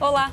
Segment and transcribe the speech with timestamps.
[0.00, 0.30] Olá!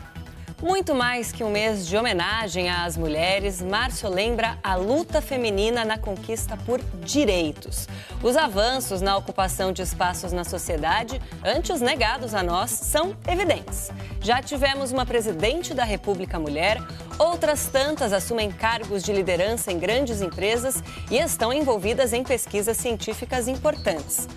[0.61, 5.97] Muito mais que um mês de homenagem às mulheres, março lembra a luta feminina na
[5.97, 7.87] conquista por direitos.
[8.21, 13.89] Os avanços na ocupação de espaços na sociedade, antes negados a nós, são evidentes.
[14.21, 16.79] Já tivemos uma presidente da República mulher,
[17.17, 23.47] outras tantas assumem cargos de liderança em grandes empresas e estão envolvidas em pesquisas científicas
[23.47, 24.27] importantes.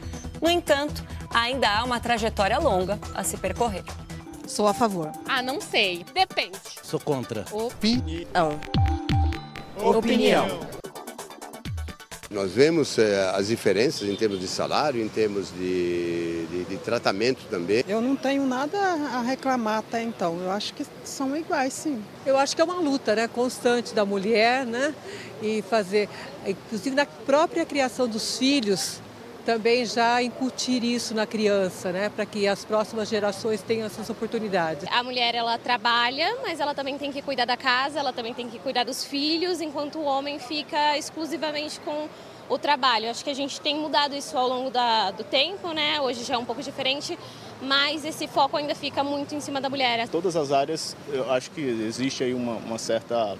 [0.40, 1.04] No entanto,
[1.34, 3.84] ainda há uma trajetória longa a se percorrer.
[4.48, 5.12] Sou a favor.
[5.28, 6.04] Ah, não sei.
[6.14, 6.58] Depende.
[6.82, 7.44] Sou contra.
[7.52, 8.58] Opinião.
[9.76, 10.46] Opinião.
[12.30, 17.44] Nós vemos eh, as diferenças em termos de salário, em termos de, de, de tratamento
[17.48, 17.82] também.
[17.88, 20.38] Eu não tenho nada a reclamar até então.
[20.40, 22.02] Eu acho que são iguais, sim.
[22.26, 24.94] Eu acho que é uma luta né, constante da mulher, né?
[25.42, 26.08] E fazer,
[26.46, 29.00] inclusive na própria criação dos filhos,
[29.48, 34.86] também já incutir isso na criança, né, para que as próximas gerações tenham essas oportunidades.
[34.92, 38.46] A mulher ela trabalha, mas ela também tem que cuidar da casa, ela também tem
[38.46, 42.10] que cuidar dos filhos, enquanto o homem fica exclusivamente com
[42.46, 43.08] o trabalho.
[43.08, 45.98] Acho que a gente tem mudado isso ao longo da, do tempo, né?
[45.98, 47.18] Hoje já é um pouco diferente,
[47.62, 50.06] mas esse foco ainda fica muito em cima da mulher.
[50.10, 53.38] Todas as áreas, eu acho que existe aí uma, uma certa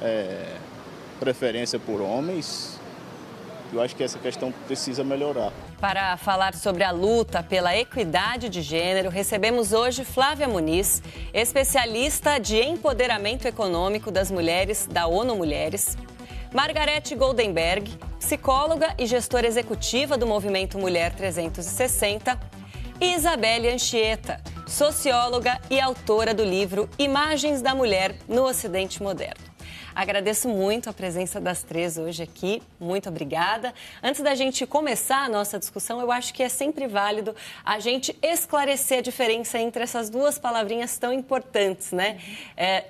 [0.00, 0.56] é,
[1.20, 2.80] preferência por homens,
[3.74, 5.52] eu acho que essa questão precisa melhorar.
[5.80, 12.60] Para falar sobre a luta pela equidade de gênero, recebemos hoje Flávia Muniz, especialista de
[12.60, 15.96] empoderamento econômico das mulheres da ONU Mulheres.
[16.52, 22.38] Margarete Goldenberg, psicóloga e gestora executiva do Movimento Mulher 360.
[23.00, 29.53] E Isabelle Anchieta, socióloga e autora do livro Imagens da Mulher no Ocidente Moderno.
[29.94, 32.62] Agradeço muito a presença das três hoje aqui.
[32.80, 33.74] Muito obrigada.
[34.02, 38.16] Antes da gente começar a nossa discussão, eu acho que é sempre válido a gente
[38.22, 42.18] esclarecer a diferença entre essas duas palavrinhas tão importantes, né?
[42.56, 42.84] É,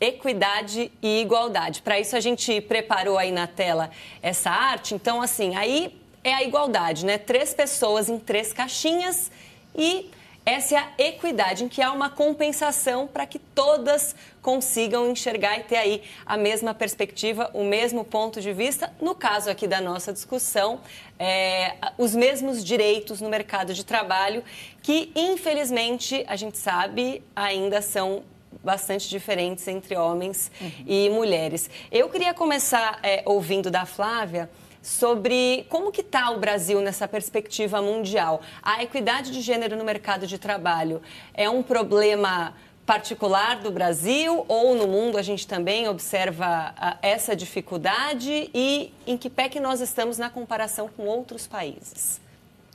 [0.00, 1.82] equidade e igualdade.
[1.82, 3.90] Para isso a gente preparou aí na tela
[4.22, 4.94] essa arte.
[4.94, 7.18] Então, assim, aí é a igualdade, né?
[7.18, 9.30] Três pessoas em três caixinhas
[9.76, 10.10] e
[10.46, 15.62] essa é a equidade, em que há uma compensação para que todas consigam enxergar e
[15.62, 18.92] ter aí a mesma perspectiva, o mesmo ponto de vista.
[19.00, 20.80] No caso aqui da nossa discussão,
[21.18, 24.44] é, os mesmos direitos no mercado de trabalho,
[24.82, 28.22] que infelizmente a gente sabe ainda são
[28.62, 30.70] bastante diferentes entre homens uhum.
[30.86, 31.70] e mulheres.
[31.90, 34.50] Eu queria começar é, ouvindo da Flávia
[34.84, 38.42] sobre como que está o Brasil nessa perspectiva mundial.
[38.62, 41.00] A equidade de gênero no mercado de trabalho
[41.32, 42.52] é um problema
[42.84, 49.16] particular do Brasil ou no mundo a gente também observa uh, essa dificuldade e em
[49.16, 52.20] que pé que nós estamos na comparação com outros países?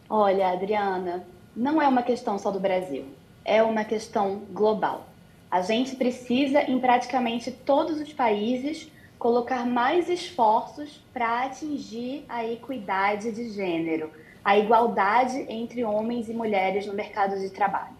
[0.10, 1.24] Olha, Adriana,
[1.56, 3.06] não é uma questão só do Brasil,
[3.46, 5.06] é uma questão global.
[5.52, 8.88] A gente precisa, em praticamente todos os países,
[9.20, 14.10] colocar mais esforços para atingir a equidade de gênero,
[14.44, 18.00] a igualdade entre homens e mulheres no mercado de trabalho.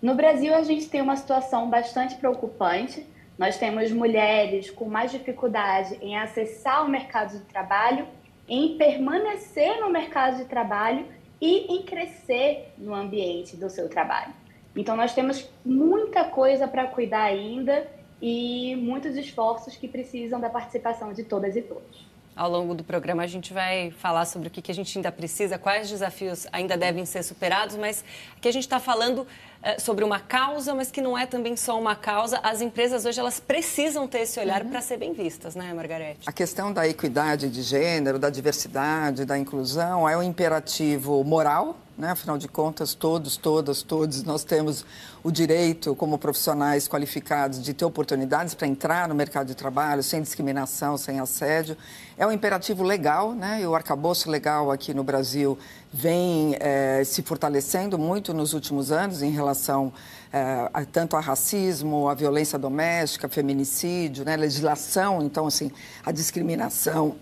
[0.00, 3.04] No Brasil, a gente tem uma situação bastante preocupante.
[3.36, 8.06] Nós temos mulheres com mais dificuldade em acessar o mercado de trabalho,
[8.48, 11.06] em permanecer no mercado de trabalho
[11.40, 14.32] e em crescer no ambiente do seu trabalho.
[14.76, 17.86] Então, nós temos muita coisa para cuidar ainda
[18.22, 22.12] e muitos esforços que precisam da participação de todas e todos.
[22.34, 25.58] Ao longo do programa, a gente vai falar sobre o que a gente ainda precisa,
[25.58, 28.02] quais desafios ainda devem ser superados, mas
[28.38, 29.26] aqui a gente está falando
[29.62, 32.40] é, sobre uma causa, mas que não é também só uma causa.
[32.42, 34.70] As empresas hoje elas precisam ter esse olhar uhum.
[34.70, 36.20] para ser bem vistas, né, Margarete?
[36.26, 42.10] A questão da equidade de gênero, da diversidade, da inclusão é um imperativo moral né?
[42.10, 44.84] Afinal de contas, todos, todas, todos nós temos
[45.22, 50.20] o direito, como profissionais qualificados, de ter oportunidades para entrar no mercado de trabalho sem
[50.22, 51.76] discriminação, sem assédio.
[52.16, 53.60] É um imperativo legal, né?
[53.62, 55.58] E o arcabouço legal aqui no Brasil
[55.92, 59.92] vem é, se fortalecendo muito nos últimos anos em relação
[60.32, 64.36] é, a, tanto a racismo, a violência doméstica, feminicídio, né?
[64.36, 65.70] legislação, então assim,
[66.04, 67.16] a discriminação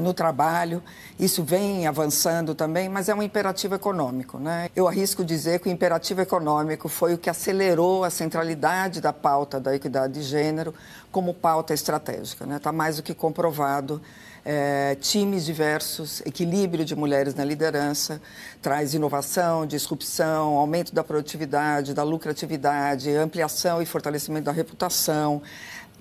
[0.00, 0.82] no trabalho.
[1.18, 4.38] Isso vem avançando também, mas é um imperativo econômico.
[4.38, 4.68] Né?
[4.74, 9.60] Eu arrisco dizer que o imperativo econômico foi o que acelerou a centralidade da pauta
[9.60, 10.74] da equidade de gênero
[11.10, 12.44] como pauta estratégica.
[12.44, 12.58] Está né?
[12.58, 14.00] Tá mais do que comprovado.
[14.44, 18.20] É, times diversos, equilíbrio de mulheres na liderança,
[18.60, 25.40] traz inovação, disrupção, aumento da produtividade, da lucratividade, ampliação e fortalecimento da reputação,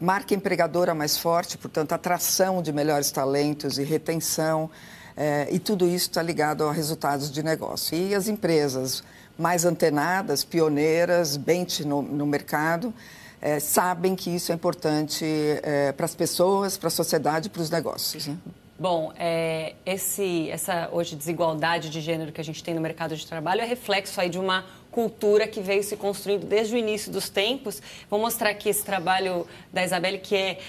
[0.02, 4.70] marca empregadora mais forte, portanto, atração de melhores talentos e retenção.
[5.16, 7.96] É, e tudo isso está ligado a resultados de negócio.
[7.96, 9.04] E as empresas
[9.38, 12.92] mais antenadas, pioneiras, bem no, no mercado,
[13.40, 15.26] é, sabem que isso é importante
[15.64, 18.28] é, para as pessoas, para a sociedade, para os negócios.
[18.28, 18.38] Né?
[18.80, 23.28] Bom, é, esse, essa hoje desigualdade de gênero que a gente tem no mercado de
[23.28, 27.30] trabalho é reflexo aí de uma cultura que veio se construindo desde o início dos
[27.30, 27.82] tempos.
[28.10, 30.60] Vou mostrar aqui esse trabalho da Isabelle, que é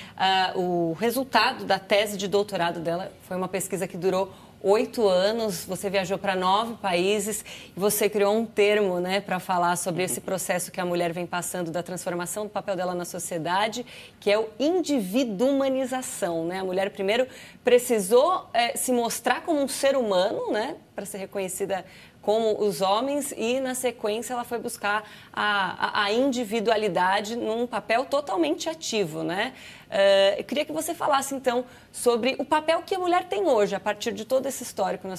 [0.54, 3.12] uh, o resultado da tese de doutorado dela.
[3.26, 4.32] Foi uma pesquisa que durou
[4.62, 7.44] oito anos, você viajou para nove países
[7.76, 11.26] e você criou um termo né, para falar sobre esse processo que a mulher vem
[11.26, 13.84] passando da transformação do papel dela na sociedade,
[14.20, 16.44] que é o individualização.
[16.44, 16.60] Né?
[16.60, 17.26] A mulher primeiro
[17.64, 21.84] precisou é, se mostrar como um ser humano, né, para ser reconhecida
[22.22, 25.02] como os homens e, na sequência, ela foi buscar
[25.32, 29.52] a, a individualidade num papel totalmente ativo, né?
[29.90, 33.74] Uh, eu queria que você falasse, então, sobre o papel que a mulher tem hoje,
[33.74, 35.16] a partir de todo esse histórico na,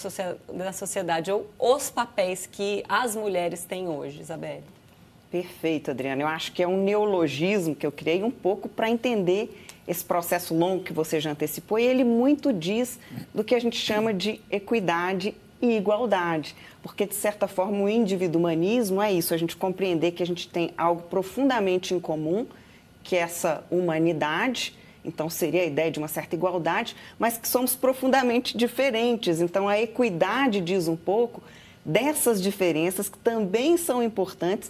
[0.54, 4.64] na sociedade, ou os papéis que as mulheres têm hoje, Isabelle.
[5.30, 6.22] Perfeito, Adriana.
[6.22, 10.56] Eu acho que é um neologismo que eu criei um pouco para entender esse processo
[10.56, 12.98] longo que você já antecipou, e ele muito diz
[13.34, 19.02] do que a gente chama de equidade e igualdade, porque de certa forma o individualismo
[19.02, 22.46] é isso, a gente compreender que a gente tem algo profundamente em comum,
[23.02, 24.76] que é essa humanidade,
[25.06, 29.40] então seria a ideia de uma certa igualdade, mas que somos profundamente diferentes.
[29.40, 31.42] Então a equidade diz um pouco
[31.86, 34.70] dessas diferenças que também são importantes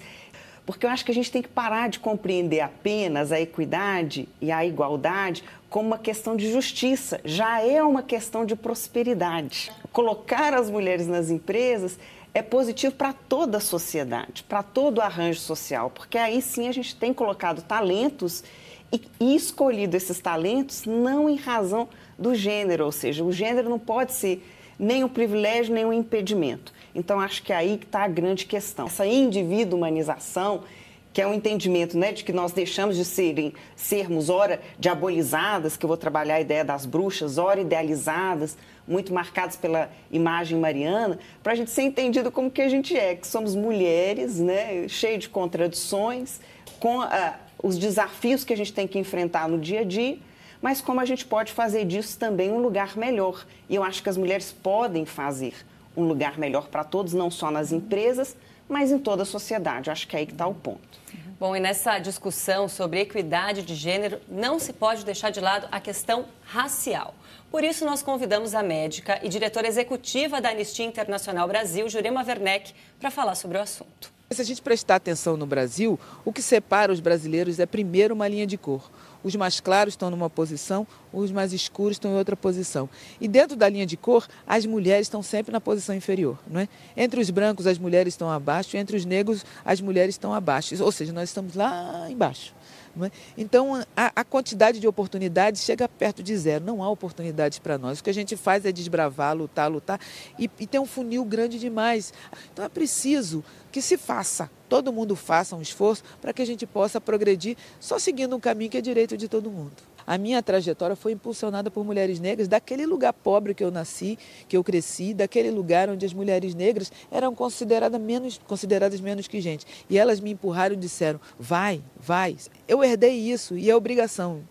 [0.65, 4.51] porque eu acho que a gente tem que parar de compreender apenas a equidade e
[4.51, 9.71] a igualdade como uma questão de justiça, já é uma questão de prosperidade.
[9.91, 11.97] Colocar as mulheres nas empresas
[12.33, 16.71] é positivo para toda a sociedade, para todo o arranjo social, porque aí sim a
[16.71, 18.43] gente tem colocado talentos
[18.91, 21.87] e, escolhido esses talentos não em razão
[22.17, 24.45] do gênero, ou seja, o gênero não pode ser
[24.77, 26.73] nem um privilégio, nem um impedimento.
[26.95, 28.85] Então, acho que é aí que está a grande questão.
[28.87, 30.63] Essa individualização,
[31.11, 35.85] que é um entendimento né, de que nós deixamos de serem, sermos, ora, diabolizadas, que
[35.85, 41.53] eu vou trabalhar a ideia das bruxas, ora, idealizadas, muito marcadas pela imagem mariana, para
[41.53, 45.29] a gente ser entendido como que a gente é, que somos mulheres, né, cheio de
[45.29, 46.41] contradições,
[46.79, 50.17] com ah, os desafios que a gente tem que enfrentar no dia a dia,
[50.63, 53.45] mas como a gente pode fazer disso também um lugar melhor.
[53.67, 55.53] E eu acho que as mulheres podem fazer
[55.95, 58.33] um lugar melhor para todos, não só nas empresas,
[58.69, 59.91] mas em toda a sociedade.
[59.91, 61.03] Acho que é aí que está o ponto.
[61.37, 65.81] Bom, e nessa discussão sobre equidade de gênero, não se pode deixar de lado a
[65.81, 67.13] questão racial.
[67.51, 72.73] Por isso, nós convidamos a médica e diretora executiva da Anistia Internacional Brasil, Jurema Werneck,
[73.01, 74.12] para falar sobre o assunto.
[74.33, 78.27] Se a gente prestar atenção no Brasil, o que separa os brasileiros é primeiro uma
[78.27, 78.89] linha de cor.
[79.23, 82.89] Os mais claros estão numa posição, os mais escuros estão em outra posição.
[83.21, 86.37] E dentro da linha de cor, as mulheres estão sempre na posição inferior.
[86.47, 86.67] Não é?
[86.97, 90.75] Entre os brancos, as mulheres estão abaixo, entre os negros, as mulheres estão abaixo.
[90.83, 92.53] Ou seja, nós estamos lá embaixo.
[93.01, 93.11] É?
[93.35, 96.63] Então, a, a, quantidade de oportunidades chega perto de zero.
[96.63, 97.99] Não há oportunidades para nós.
[97.99, 99.99] O que a gente faz é desbravar, lutar, lutar.
[100.37, 102.13] E, e tem um funil grande demais.
[102.51, 106.67] Então, é preciso que se faça, todo mundo faça um esforço para que a gente
[106.67, 109.92] possa progredir só seguindo um caminho que é direito de todo mundo.
[110.05, 114.17] A minha trajetória foi impulsionada por mulheres negras daquele lugar pobre que eu nasci,
[114.47, 119.39] que eu cresci, daquele lugar onde as mulheres negras eram consideradas menos, consideradas menos que
[119.41, 119.65] gente.
[119.89, 122.35] E elas me empurraram e disseram: vai, vai.
[122.67, 124.43] Eu herdei isso e é obrigação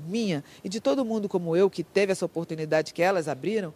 [0.00, 3.72] minha e de todo mundo como eu, que teve essa oportunidade que elas abriram,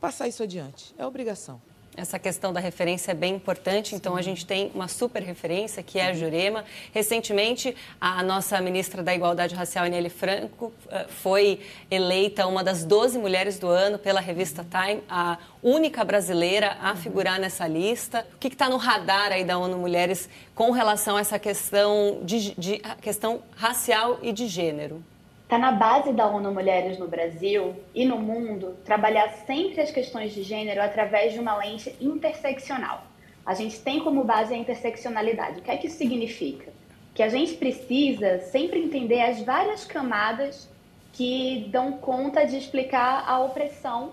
[0.00, 0.94] passar isso adiante.
[0.96, 1.60] É obrigação.
[1.98, 5.98] Essa questão da referência é bem importante, então a gente tem uma super referência, que
[5.98, 6.64] é a Jurema.
[6.94, 11.58] Recentemente, a nossa ministra da Igualdade Racial, Ineli Franco, eh, foi
[11.90, 17.40] eleita uma das 12 mulheres do ano pela revista Time, a única brasileira a figurar
[17.40, 18.24] nessa lista.
[18.32, 22.54] O que está no radar aí da ONU Mulheres com relação a essa questão, de,
[22.54, 25.02] de questão racial e de gênero?
[25.48, 30.34] Está na base da ONU Mulheres no Brasil e no mundo trabalhar sempre as questões
[30.34, 33.04] de gênero através de uma lente interseccional.
[33.46, 35.60] A gente tem como base a interseccionalidade.
[35.60, 36.70] O que é que isso significa?
[37.14, 40.68] Que a gente precisa sempre entender as várias camadas
[41.14, 44.12] que dão conta de explicar a opressão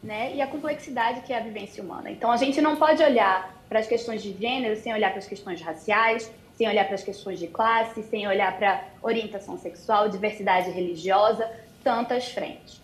[0.00, 2.12] né, e a complexidade que é a vivência humana.
[2.12, 5.26] Então, a gente não pode olhar para as questões de gênero sem olhar para as
[5.26, 10.70] questões raciais, sem olhar para as questões de classe, sem olhar para orientação sexual, diversidade
[10.70, 11.48] religiosa,
[11.84, 12.80] tantas frentes.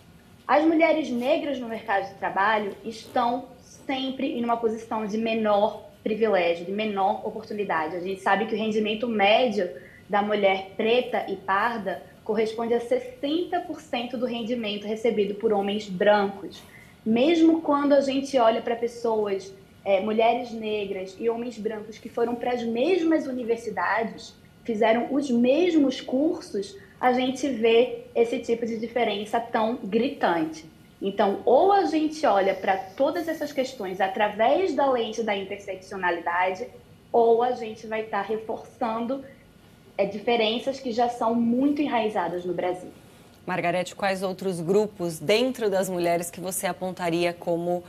[0.47, 3.45] As mulheres negras no mercado de trabalho estão
[3.85, 7.95] sempre em uma posição de menor privilégio, de menor oportunidade.
[7.95, 9.69] A gente sabe que o rendimento médio
[10.07, 16.61] da mulher preta e parda corresponde a 60% do rendimento recebido por homens brancos.
[17.05, 19.53] Mesmo quando a gente olha para pessoas
[19.85, 25.99] é, mulheres negras e homens brancos que foram para as mesmas universidades, fizeram os mesmos
[25.99, 30.65] cursos, a gente vê esse tipo de diferença tão gritante.
[31.01, 36.65] Então, ou a gente olha para todas essas questões através da lente da interseccionalidade,
[37.11, 39.23] ou a gente vai estar tá reforçando
[39.97, 42.89] é, diferenças que já são muito enraizadas no Brasil.
[43.45, 47.83] Margarete, quais outros grupos dentro das mulheres que você apontaria como uh,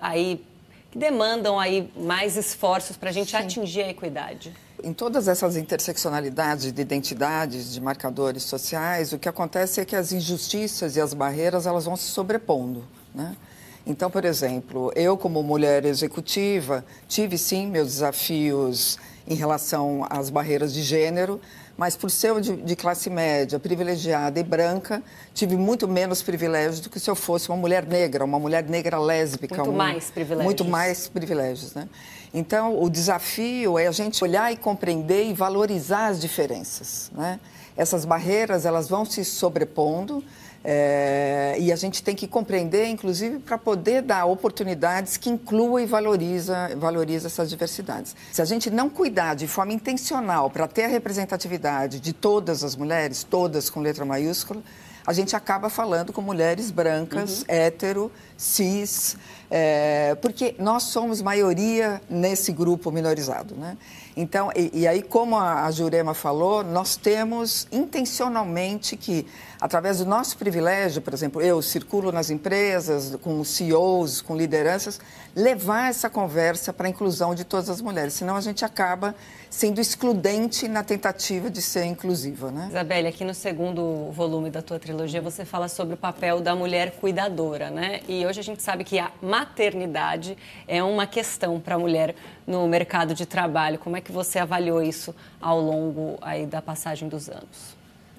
[0.00, 0.44] aí
[0.90, 3.36] que demandam aí mais esforços para a gente Sim.
[3.36, 4.54] atingir a equidade?
[4.82, 10.12] Em todas essas interseccionalidades de identidades, de marcadores sociais, o que acontece é que as
[10.12, 13.36] injustiças e as barreiras elas vão se sobrepondo, né?
[13.84, 20.74] Então, por exemplo, eu como mulher executiva tive sim meus desafios em relação às barreiras
[20.74, 21.40] de gênero,
[21.78, 25.00] mas por ser de, de, classe média, privilegiada e branca,
[25.32, 28.98] tive muito menos privilégios do que se eu fosse uma mulher negra, uma mulher negra
[28.98, 29.58] lésbica.
[29.58, 30.44] Muito mais privilégios.
[30.44, 31.88] Muito mais privilégios, né?
[32.34, 37.38] Então, o desafio é a gente olhar e compreender e valorizar as diferenças, né?
[37.76, 40.24] Essas barreiras, elas vão se sobrepondo,
[40.64, 45.86] é, e a gente tem que compreender, inclusive, para poder dar oportunidades que incluam e
[45.86, 48.14] valoriza, valoriza essas diversidades.
[48.32, 52.74] Se a gente não cuidar de forma intencional para ter a representatividade de todas as
[52.74, 54.62] mulheres, todas com letra maiúscula,
[55.06, 57.44] a gente acaba falando com mulheres brancas, uhum.
[57.48, 59.16] hétero, cis,
[59.50, 63.76] é, porque nós somos maioria nesse grupo minorizado, né?
[64.20, 69.24] Então, e, e aí, como a, a Jurema falou, nós temos intencionalmente que,
[69.60, 75.00] através do nosso privilégio, por exemplo, eu circulo nas empresas, com CEOs, com lideranças,
[75.36, 79.14] levar essa conversa para a inclusão de todas as mulheres, senão a gente acaba
[79.48, 82.66] sendo excludente na tentativa de ser inclusiva, né?
[82.70, 86.90] Isabelle, aqui no segundo volume da tua trilogia, você fala sobre o papel da mulher
[86.92, 88.00] cuidadora, né?
[88.08, 92.14] E hoje a gente sabe que a maternidade é uma questão para a mulher
[92.44, 93.78] no mercado de trabalho.
[93.78, 97.76] Como é que você avaliou isso ao longo aí da passagem dos anos?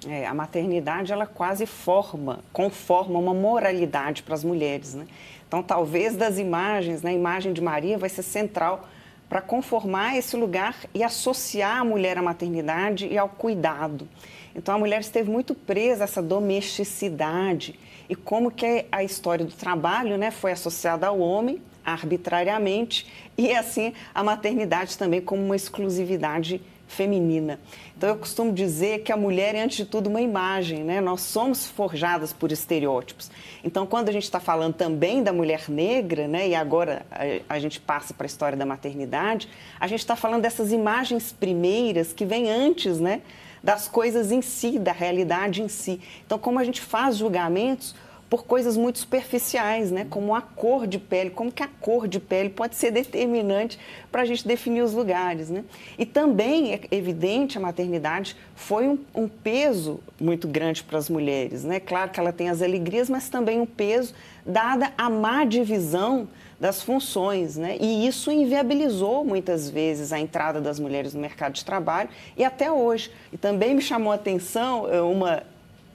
[0.08, 5.06] É, a maternidade ela quase forma, conforma uma moralidade para as mulheres, né?
[5.46, 8.88] Então, talvez das imagens, né, a imagem de Maria vai ser central
[9.28, 14.08] para conformar esse lugar e associar a mulher à maternidade e ao cuidado.
[14.54, 17.78] Então, a mulher esteve muito presa a essa domesticidade
[18.10, 23.06] e como que a história do trabalho né, foi associada ao homem arbitrariamente
[23.38, 27.60] e assim a maternidade também como uma exclusividade feminina.
[27.96, 31.00] Então eu costumo dizer que a mulher é antes de tudo uma imagem, né?
[31.00, 33.30] Nós somos forjadas por estereótipos.
[33.62, 36.48] Então quando a gente está falando também da mulher negra, né?
[36.48, 39.48] E agora a, a gente passa para a história da maternidade,
[39.78, 43.22] a gente está falando dessas imagens primeiras que vêm antes, né?
[43.62, 46.00] Das coisas em si, da realidade em si.
[46.26, 47.94] Então como a gente faz julgamentos
[48.30, 50.06] por coisas muito superficiais, né?
[50.08, 53.76] como a cor de pele, como que a cor de pele pode ser determinante
[54.10, 55.50] para a gente definir os lugares.
[55.50, 55.64] Né?
[55.98, 61.64] E também é evidente, a maternidade foi um, um peso muito grande para as mulheres.
[61.64, 61.80] Né?
[61.80, 64.14] Claro que ela tem as alegrias, mas também um peso
[64.46, 66.28] dada a má divisão
[66.60, 67.78] das funções, né?
[67.80, 72.70] E isso inviabilizou muitas vezes a entrada das mulheres no mercado de trabalho e até
[72.70, 73.10] hoje.
[73.32, 75.42] E também me chamou a atenção eh, uma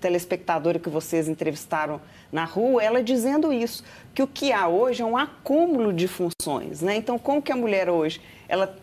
[0.01, 5.05] telespectadora que vocês entrevistaram na rua, ela dizendo isso, que o que há hoje é
[5.05, 6.95] um acúmulo de funções, né?
[6.95, 8.75] Então, como que a mulher hoje, ela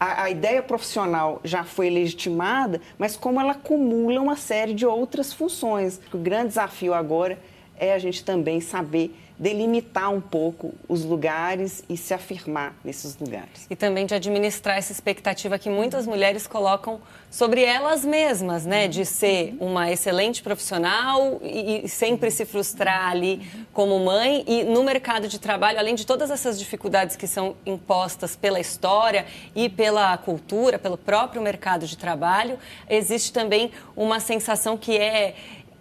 [0.00, 5.32] a, a, ideia profissional já foi legitimada, mas como ela acumula uma série de outras
[5.32, 6.00] funções.
[6.12, 7.38] O grande desafio agora
[7.78, 13.66] é a gente também saber delimitar um pouco os lugares e se afirmar nesses lugares.
[13.68, 17.00] E também de administrar essa expectativa que muitas mulheres colocam
[17.30, 18.86] sobre elas mesmas, né?
[18.86, 25.26] De ser uma excelente profissional e, sempre se frustrar ali como mãe e no mercado
[25.26, 30.78] de trabalho, além de todas essas dificuldades que são impostas pela história e pela cultura,
[30.78, 32.56] pelo próprio mercado de trabalho,
[32.88, 35.34] existe também uma sensação que é,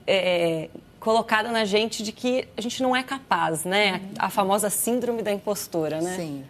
[0.08, 0.70] é
[1.04, 4.02] colocada na gente de que a gente não é capaz, né?
[4.18, 6.16] A famosa síndrome da impostora, né?
[6.16, 6.46] Sim.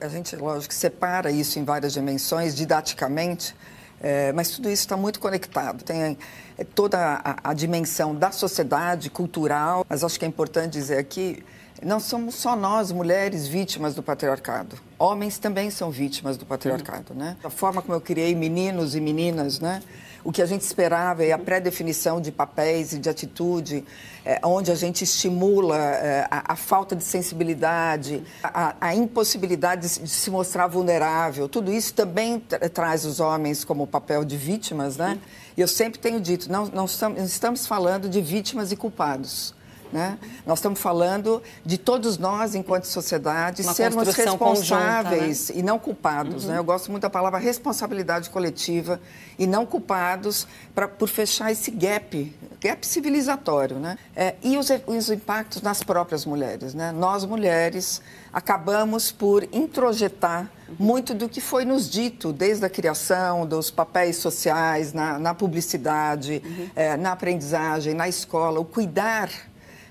[0.00, 3.54] A gente, lógico, separa isso em várias dimensões, didaticamente,
[4.00, 5.84] é, mas tudo isso está muito conectado.
[5.84, 6.16] Tem
[6.56, 11.44] é, toda a, a, dimensão da sociedade, cultural, mas acho que é importante dizer aqui,
[11.82, 14.76] não somos só nós, mulheres, vítimas do patriarcado.
[14.98, 17.36] Homens também são vítimas do patriarcado, né?
[17.44, 19.82] A forma como eu criei meninos e meninas, né?
[20.24, 23.84] O que a gente esperava é a pré-definição de papéis e de atitude,
[24.24, 30.00] é, onde a gente estimula é, a, a, falta de sensibilidade, a, a impossibilidade de,
[30.00, 31.48] de, se mostrar vulnerável.
[31.48, 35.18] Tudo isso também tra traz os homens como papel de vítimas, né?
[35.56, 39.54] E eu sempre tenho dito, não, não estamos, estamos falando de vítimas e culpados.
[39.92, 40.18] Né?
[40.46, 45.60] Nós estamos falando de todos nós, enquanto sociedade, Uma sermos responsáveis conjunta, né?
[45.60, 46.44] e não culpados.
[46.44, 46.50] Uhum.
[46.50, 46.58] Né?
[46.58, 48.98] Eu gosto muito da palavra responsabilidade coletiva
[49.38, 53.78] e não culpados pra, por fechar esse gap, gap civilizatório.
[53.78, 53.98] Né?
[54.16, 56.72] É, e os, os impactos nas próprias mulheres.
[56.72, 56.90] Né?
[56.90, 58.00] Nós, mulheres,
[58.32, 64.94] acabamos por introjetar muito do que foi nos dito desde a criação, dos papéis sociais,
[64.94, 66.70] na, na publicidade, uhum.
[66.74, 69.28] é, na aprendizagem, na escola, o cuidar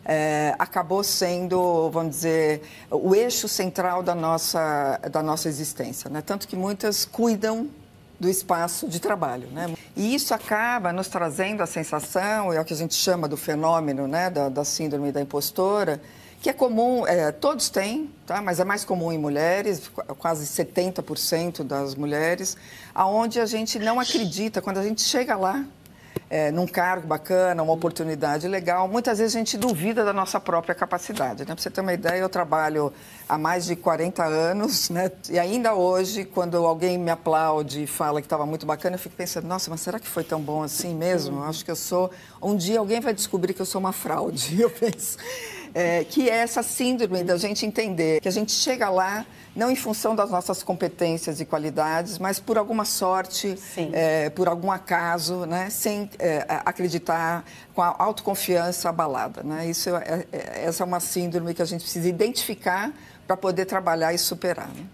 [0.06, 6.10] é, acabou sendo, vamos dizer, o eixo central da nossa, da nossa existência.
[6.10, 6.22] Né?
[6.22, 7.70] Tanto que muitas cuidam
[8.20, 9.48] do espaço de trabalho.
[9.48, 9.74] Né?
[9.96, 14.08] E isso acaba nos trazendo a sensação, é o que a gente chama do fenômeno
[14.08, 16.00] né, da, da síndrome da impostora,
[16.40, 18.42] que é comum, é, todos têm, tá?
[18.42, 22.58] mas é mais comum em mulheres, quase 70% das mulheres,
[22.96, 25.64] aonde a gente não acredita, quando a gente chega lá,
[26.32, 30.74] é, num cargo bacana, uma oportunidade legal, muitas vezes a gente duvida da nossa própria
[30.74, 31.42] capacidade.
[31.42, 31.48] Né?
[31.48, 32.94] Para você ter uma ideia, eu trabalho
[33.28, 35.12] há mais de 40 anos, né?
[35.30, 39.14] e ainda hoje, quando alguém me aplaude e fala que estava muito bacana, eu fico
[39.14, 41.40] pensando, nossa, mas será que foi tão bom assim mesmo?
[41.40, 42.10] Eu acho que eu sou...
[42.42, 45.18] Um dia alguém vai descobrir que eu sou uma fraude, eu penso.
[45.74, 49.76] É, que é essa síndrome da gente entender que a gente chega lá não em
[49.76, 53.58] função das nossas competências e qualidades, mas por alguma sorte,
[53.92, 55.70] é, por algum acaso, né?
[55.70, 57.44] sem é, acreditar,
[57.74, 59.44] com a autoconfiança abalada.
[59.44, 59.70] Né?
[59.70, 62.94] Isso é, é, essa é uma síndrome que a gente precisa identificar
[63.28, 64.70] para poder trabalhar e superar.
[64.70, 64.86] Né?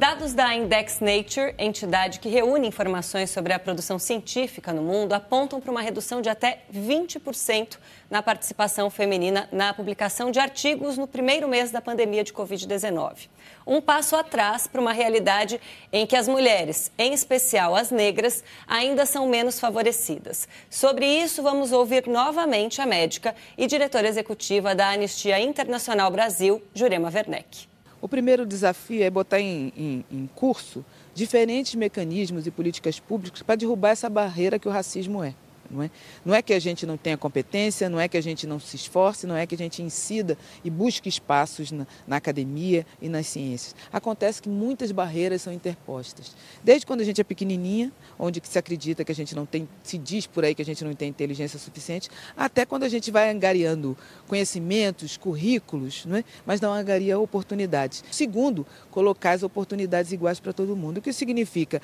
[0.00, 5.60] Dados da Index Nature, entidade que reúne informações sobre a produção científica no mundo, apontam
[5.60, 7.76] para uma redução de até 20%
[8.08, 13.28] na participação feminina na publicação de artigos no primeiro mês da pandemia de Covid-19.
[13.66, 15.60] Um passo atrás para uma realidade
[15.92, 20.48] em que as mulheres, em especial as negras, ainda são menos favorecidas.
[20.70, 27.10] Sobre isso, vamos ouvir novamente a médica e diretora executiva da Anistia Internacional Brasil, Jurema
[27.14, 27.68] Werneck.
[28.00, 33.56] O primeiro desafio é botar em, em, em curso diferentes mecanismos e políticas públicas para
[33.56, 35.34] derrubar essa barreira que o racismo é.
[35.70, 35.90] Não é?
[36.24, 38.74] não é que a gente não tenha competência, não é que a gente não se
[38.74, 43.28] esforce, não é que a gente incida e busque espaços na, na, academia e nas
[43.28, 43.76] ciências.
[43.92, 46.34] Acontece que muitas barreiras são interpostas.
[46.64, 49.96] Desde quando a gente é pequenininha, onde se acredita que a gente não tem, se
[49.96, 53.30] diz por aí que a gente não tem inteligência suficiente, até quando a gente vai
[53.30, 56.24] angariando conhecimentos, currículos, não é?
[56.44, 58.02] mas não angaria oportunidades.
[58.10, 60.98] Segundo, colocar as oportunidades iguais para todo mundo.
[60.98, 61.80] O que significa?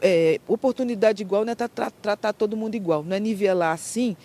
[0.00, 4.16] É, oportunidade igual não é tra tratar todo mundo igual, não é nivelar assim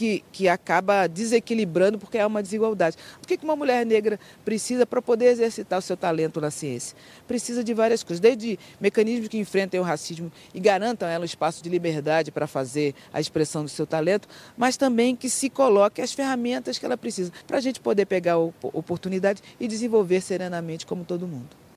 [0.00, 2.96] que, que acaba desequilibrando porque há uma desigualdade.
[3.22, 6.96] O que uma mulher negra precisa para poder exercitar o seu talento na ciência?
[7.28, 11.26] Precisa de várias coisas, desde mecanismos que enfrentem o racismo e garantam a ela um
[11.26, 16.00] espaço de liberdade para fazer a expressão do seu talento, mas também que se coloque
[16.00, 20.86] as ferramentas que ela precisa para a gente poder pegar a oportunidade e desenvolver serenamente
[20.86, 21.69] como todo mundo.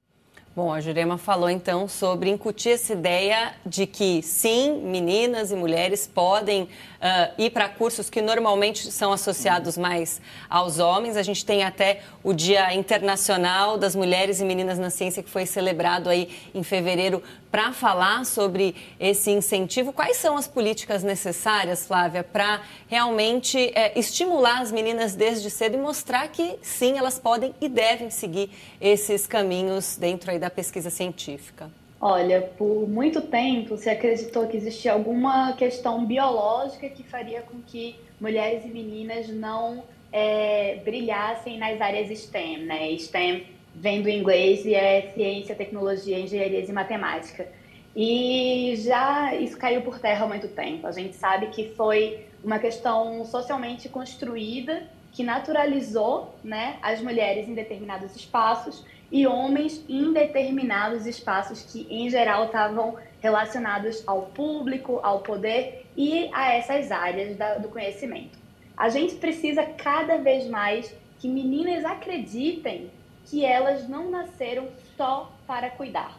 [0.56, 6.06] Bom, a Jurema falou então sobre incutir essa ideia de que sim, meninas e mulheres
[6.06, 6.68] podem uh,
[7.40, 11.18] ir para cursos que normalmente são associados mais aos homens.
[11.18, 15.48] A gente tem até o Dia Internacional das Mulheres e Meninas na Ciência que foi
[15.48, 19.94] celebrado aí em fevereiro para falar sobre esse incentivo.
[19.94, 25.78] Quais são as políticas necessárias, Flávia, para realmente é, estimular as meninas desde cedo e
[25.78, 28.50] mostrar que sim, elas podem e devem seguir
[28.82, 31.70] esses caminhos dentro aí da pesquisa científica?
[32.02, 37.96] Olha, por muito tempo se acreditou que existia alguma questão biológica que faria com que
[38.20, 42.98] mulheres e meninas não é, brilhassem nas áreas STEM, né?
[42.98, 47.48] STEM vem do inglês e é ciência, tecnologia, engenharia e matemática.
[47.96, 50.88] E já isso caiu por terra há muito tempo.
[50.88, 57.54] A gente sabe que foi uma questão socialmente construída que naturalizou né, as mulheres em
[57.54, 65.20] determinados espaços e homens em determinados espaços que, em geral, estavam relacionados ao público, ao
[65.20, 68.40] poder e a essas áreas da, do conhecimento.
[68.76, 72.90] A gente precisa cada vez mais que meninas acreditem
[73.26, 76.18] que elas não nasceram só para cuidar.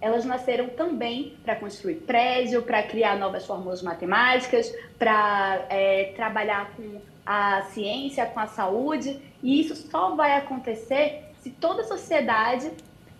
[0.00, 7.00] Elas nasceram também para construir prédio, para criar novas fórmulas matemáticas, para é, trabalhar com
[7.24, 9.20] a ciência, com a saúde.
[9.42, 12.70] E isso só vai acontecer se toda a sociedade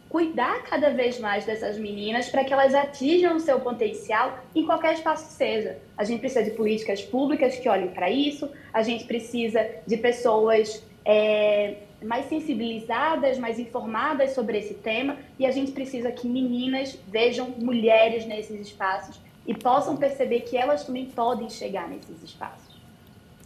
[0.08, 4.94] cuidar cada vez mais dessas meninas para que elas atinjam o seu potencial em qualquer
[4.94, 5.78] espaço seja.
[5.96, 10.82] A gente precisa de políticas públicas que olhem para isso, a gente precisa de pessoas
[11.04, 17.50] é, mais sensibilizadas, mais informadas sobre esse tema e a gente precisa que meninas vejam
[17.58, 22.76] mulheres nesses espaços e possam perceber que elas também podem chegar nesses espaços.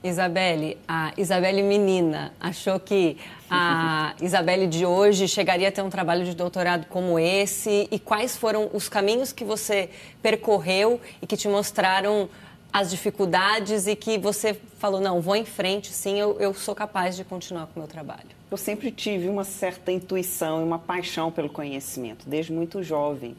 [0.02, 3.18] Isabelle, a Isabelle menina achou que
[3.50, 7.86] a Isabelle de hoje chegaria a ter um trabalho de doutorado como esse?
[7.90, 9.90] E quais foram os caminhos que você
[10.22, 12.30] percorreu e que te mostraram
[12.72, 17.16] as dificuldades e que você falou, não, vou em frente, sim, eu, eu sou capaz
[17.16, 18.28] de continuar com o meu trabalho?
[18.50, 23.36] Eu sempre tive uma certa intuição e uma paixão pelo conhecimento, desde muito jovem.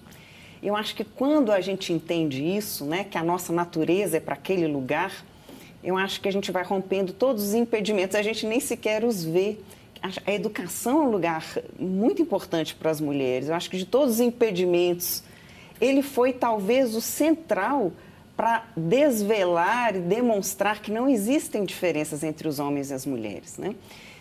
[0.62, 4.36] Eu acho que quando a gente entende isso, né, que a nossa natureza é para
[4.36, 5.12] aquele lugar,
[5.84, 9.24] eu acho que a gente vai rompendo todos os impedimentos, a gente nem sequer os
[9.24, 9.58] vê.
[10.26, 11.44] A educação é um lugar
[11.80, 13.50] muito importante para as mulheres.
[13.50, 15.24] Eu acho que de todos os impedimentos,
[15.80, 17.91] ele foi talvez o central
[18.41, 23.60] para desvelar e demonstrar que não existem diferenças entre os homens e as mulheres.
[23.60, 23.75] Né?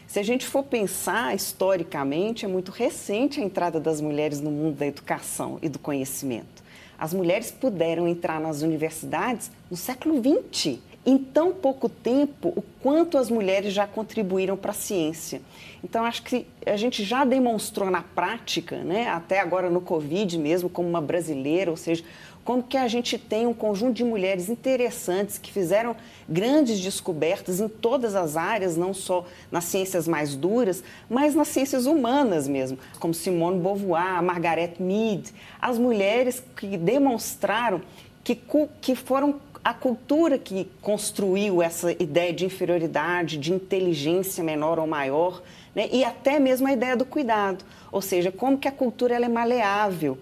[0.06, 4.76] Se a gente for pensar historicamente, é muito recente a entrada das mulheres no mundo
[4.76, 6.62] da educação e do conhecimento.
[6.98, 13.16] As mulheres puderam entrar nas universidades no século XX em tão pouco tempo o quanto
[13.16, 15.40] as mulheres já contribuíram para a ciência.
[15.82, 20.68] Então, acho que a gente já demonstrou na prática, né, até agora no Covid mesmo,
[20.68, 22.04] como uma brasileira, ou seja,
[22.44, 25.94] como que a gente tem um conjunto de mulheres interessantes que fizeram
[26.28, 31.86] grandes descobertas em todas as áreas, não só nas ciências mais duras, mas nas ciências
[31.86, 37.82] humanas mesmo, como Simone Beauvoir, Margaret Mead, as mulheres que demonstraram
[38.24, 38.38] que,
[38.80, 45.42] que foram a cultura que construiu essa ideia de inferioridade, de inteligência menor ou maior,
[45.74, 45.88] né?
[45.92, 49.28] e até mesmo a ideia do cuidado, ou seja, como que a cultura ela é
[49.28, 50.16] maleável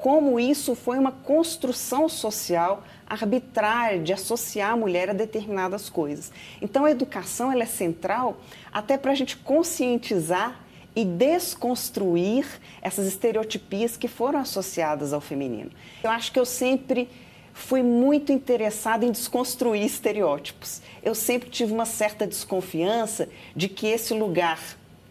[0.00, 6.32] como isso foi uma construção social arbitrária de associar a mulher a determinadas coisas.
[6.60, 8.40] Então a educação ela é central
[8.72, 10.60] até para a gente conscientizar
[10.94, 12.46] e desconstruir
[12.82, 15.70] essas estereotipias que foram associadas ao feminino.
[16.02, 17.08] Eu acho que eu sempre
[17.52, 20.80] fui muito interessada em desconstruir estereótipos.
[21.02, 24.58] Eu sempre tive uma certa desconfiança de que esse lugar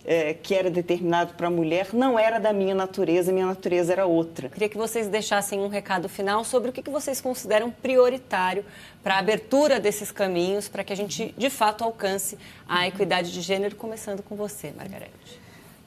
[0.05, 4.05] é, que era determinado para a mulher não era da minha natureza, minha natureza era
[4.05, 4.49] outra.
[4.49, 8.65] Queria que vocês deixassem um recado final sobre o que, que vocês consideram prioritário
[9.03, 13.41] para a abertura desses caminhos, para que a gente, de fato, alcance a equidade de
[13.41, 15.39] gênero, começando com você, Margarete.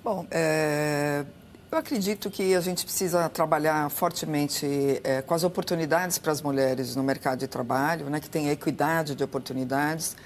[0.04, 1.24] Bom, é,
[1.70, 6.94] eu acredito que a gente precisa trabalhar fortemente é, com as oportunidades para as mulheres
[6.96, 10.16] no mercado de trabalho, né, que tem equidade de oportunidades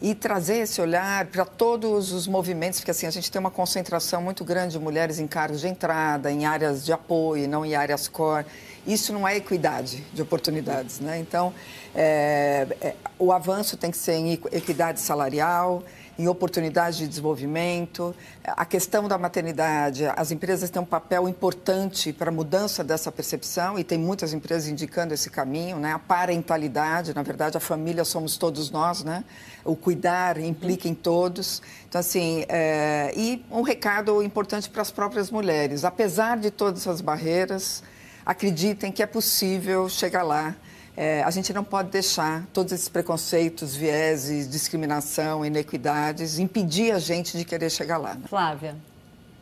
[0.00, 4.20] e trazer esse olhar para todos os movimentos, porque assim a gente tem uma concentração
[4.20, 8.08] muito grande de mulheres em cargos de entrada, em áreas de apoio, não em áreas
[8.08, 8.46] core.
[8.86, 11.18] Isso não é equidade de oportunidades, né?
[11.18, 11.54] Então,
[11.94, 15.82] é, é, o avanço tem que ser em equidade salarial,
[16.18, 18.14] em oportunidades de desenvolvimento.
[18.44, 23.78] A questão da maternidade, as empresas têm um papel importante para a mudança dessa percepção
[23.78, 25.92] e tem muitas empresas indicando esse caminho, né?
[25.92, 29.24] A parentalidade, na verdade, a família somos todos nós, né?
[29.64, 31.62] O cuidar implica em todos.
[31.88, 33.12] Então, assim, é...
[33.16, 35.84] e um recado importante para as próprias mulheres.
[35.84, 37.82] Apesar de todas essas barreiras,
[38.24, 40.54] acreditem que é possível chegar lá
[40.96, 47.36] é, a gente não pode deixar todos esses preconceitos, vieses, discriminação, inequidades impedir a gente
[47.36, 48.14] de querer chegar lá.
[48.14, 48.22] Né?
[48.28, 48.76] Flávia.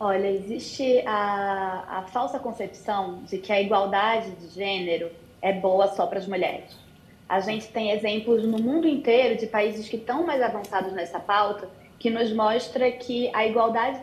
[0.00, 5.10] Olha, existe a, a falsa concepção de que a igualdade de gênero
[5.40, 6.76] é boa só para as mulheres.
[7.28, 11.68] A gente tem exemplos no mundo inteiro de países que estão mais avançados nessa pauta
[11.98, 14.00] que nos mostra que a igualdade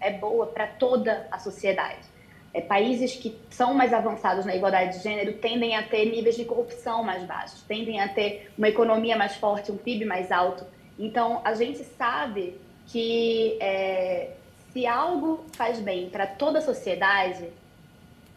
[0.00, 2.09] é boa para toda a sociedade
[2.52, 6.44] é, países que são mais avançados na igualdade de gênero tendem a ter níveis de
[6.44, 10.64] corrupção mais baixos, tendem a ter uma economia mais forte, um PIB mais alto.
[10.98, 14.30] Então, a gente sabe que é,
[14.72, 17.48] se algo faz bem para toda a sociedade,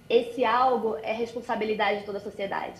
[0.09, 2.79] esse algo é responsabilidade de toda a sociedade.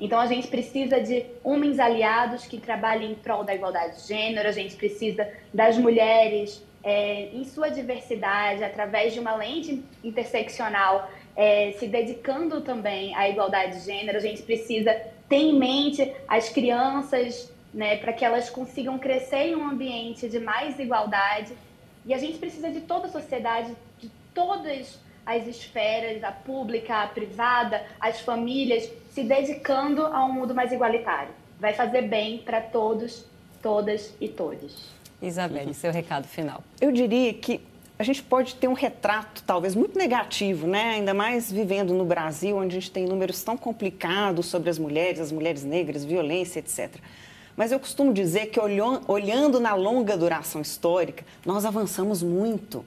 [0.00, 4.48] Então, a gente precisa de homens aliados que trabalhem em prol da igualdade de gênero,
[4.48, 11.72] a gente precisa das mulheres é, em sua diversidade, através de uma lente interseccional, é,
[11.78, 14.94] se dedicando também à igualdade de gênero, a gente precisa
[15.28, 20.38] ter em mente as crianças, né, para que elas consigam crescer em um ambiente de
[20.38, 21.54] mais igualdade.
[22.04, 27.06] E a gente precisa de toda a sociedade, de todas as esferas, a pública, a
[27.06, 31.30] privada, as famílias, se dedicando a um mundo mais igualitário.
[31.58, 33.24] Vai fazer bem para todos,
[33.62, 34.91] todas e todos.
[35.22, 36.62] Isabelle, seu recado final.
[36.80, 37.60] Eu diria que
[37.98, 40.94] a gente pode ter um retrato talvez muito negativo, né?
[40.94, 45.20] ainda mais vivendo no Brasil, onde a gente tem números tão complicados sobre as mulheres,
[45.20, 46.96] as mulheres negras, violência, etc.
[47.56, 48.58] Mas eu costumo dizer que
[49.06, 52.84] olhando na longa duração histórica, nós avançamos muito.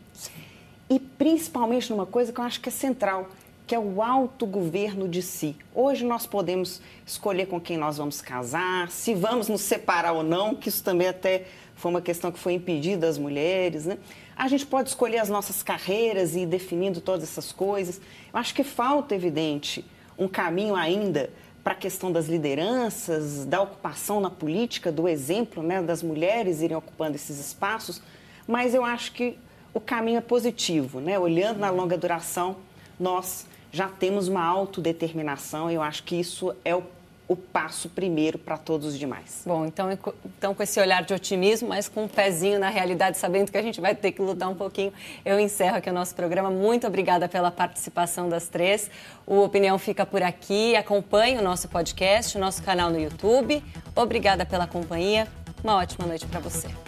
[0.90, 3.30] E principalmente numa coisa que eu acho que é central,
[3.66, 5.56] que é o autogoverno de si.
[5.74, 10.56] Hoje nós podemos escolher com quem nós vamos casar, se vamos nos separar ou não,
[10.56, 11.46] que isso também até
[11.76, 13.98] foi uma questão que foi impedida das mulheres, né?
[14.36, 18.02] A gente pode escolher as nossas carreiras e ir definindo todas essas coisas.
[18.34, 19.86] Eu acho que falta, evidente,
[20.18, 21.30] um caminho ainda
[21.64, 26.78] para a questão das lideranças, da ocupação na política, do exemplo né, das mulheres irem
[26.78, 28.02] ocupando esses espaços,
[28.48, 29.38] mas eu acho que
[29.74, 31.20] o caminho é positivo, né?
[31.20, 32.58] Olhando na longa duração,
[33.00, 36.84] nós já temos uma autodeterminação e eu acho que isso é o,
[37.28, 39.42] o passo primeiro para todos os demais.
[39.46, 39.90] Bom, então,
[40.38, 43.62] então com esse olhar de otimismo, mas com um pezinho na realidade, sabendo que a
[43.62, 46.50] gente vai ter que lutar um pouquinho, eu encerro aqui o nosso programa.
[46.50, 48.90] Muito obrigada pela participação das três.
[49.26, 50.76] O Opinião fica por aqui.
[50.76, 53.64] Acompanhe o nosso podcast, o nosso canal no YouTube.
[53.96, 55.28] Obrigada pela companhia.
[55.64, 56.85] Uma ótima noite para você.